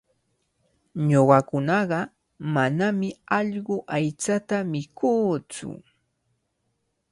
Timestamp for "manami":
2.53-3.09